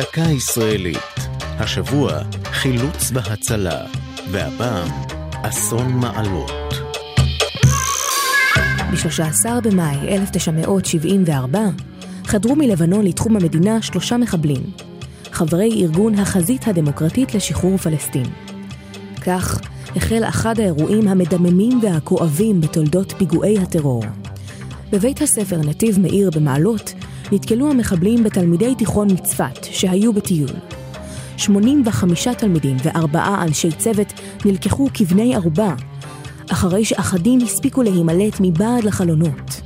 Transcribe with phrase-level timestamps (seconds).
[0.00, 1.28] דקה ישראלית.
[1.40, 2.12] השבוע
[2.44, 3.86] חילוץ והצלה,
[4.30, 4.88] והפעם
[5.42, 6.50] אסון מעלות.
[8.90, 11.58] ב-13 במאי 1974
[12.24, 14.62] חדרו מלבנון לתחום המדינה שלושה מחבלים,
[15.32, 18.26] חברי ארגון החזית הדמוקרטית לשחרור פלסטין.
[19.26, 19.60] כך
[19.96, 24.04] החל אחד האירועים המדממים והכואבים בתולדות פיגועי הטרור.
[24.92, 26.94] בבית הספר נתיב מאיר במעלות
[27.32, 30.50] נתקלו המחבלים בתלמידי תיכון מצפת שהיו בטיול.
[31.36, 34.12] 85 תלמידים וארבעה אנשי צוות
[34.44, 35.74] נלקחו כבני ערובה,
[36.52, 39.60] אחרי שאחדים הספיקו להימלט מבעד לחלונות.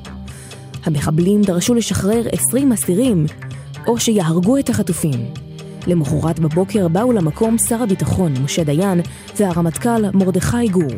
[0.85, 3.27] המחבלים דרשו לשחרר 20 אסירים,
[3.87, 5.27] או שיהרגו את החטופים.
[5.87, 9.01] למחרת בבוקר באו למקום שר הביטחון משה דיין
[9.37, 10.93] והרמטכ"ל מרדכי גור.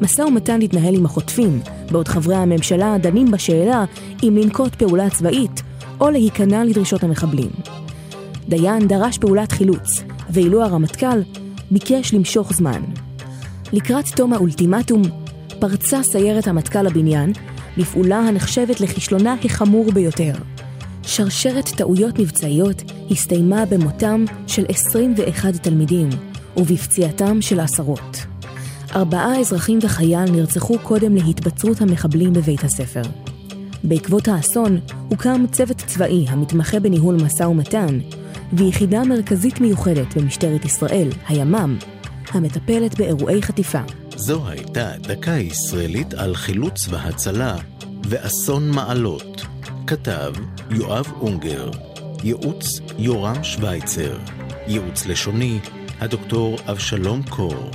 [0.00, 1.60] משא ומתן התנהל עם החוטפים,
[1.90, 3.84] בעוד חברי הממשלה דנים בשאלה
[4.22, 5.62] אם לנקוט פעולה צבאית
[6.00, 7.50] או להיכנע לדרישות המחבלים.
[8.48, 11.22] דיין דרש פעולת חילוץ, ואילו הרמטכ"ל
[11.70, 12.82] ביקש למשוך זמן.
[13.72, 15.02] לקראת תום האולטימטום,
[15.58, 17.32] פרצה סיירת המטכ"ל לבניין,
[17.78, 20.32] בפעולה הנחשבת לכישלונה החמור ביותר.
[21.02, 26.08] שרשרת טעויות מבצעיות הסתיימה במותם של 21 תלמידים
[26.56, 28.16] ובפציעתם של עשרות.
[28.94, 33.02] ארבעה אזרחים וחייל נרצחו קודם להתבצרות המחבלים בבית הספר.
[33.84, 37.98] בעקבות האסון הוקם צוות צבאי המתמחה בניהול משא ומתן,
[38.52, 41.78] ויחידה מרכזית מיוחדת במשטרת ישראל, הימ"מ,
[42.30, 43.80] המטפלת באירועי חטיפה.
[44.16, 47.56] זו הייתה דקה ישראלית על חילוץ והצלה
[48.08, 49.46] ואסון מעלות.
[49.86, 50.32] כתב
[50.70, 51.70] יואב אונגר,
[52.24, 54.18] ייעוץ יורם שווייצר,
[54.66, 55.58] ייעוץ לשוני
[56.00, 57.70] הדוקטור אבשלום קור.